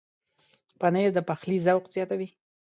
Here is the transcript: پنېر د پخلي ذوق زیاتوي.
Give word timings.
پنېر 0.79 1.09
د 1.15 1.19
پخلي 1.29 1.57
ذوق 1.65 1.83
زیاتوي. 1.95 2.29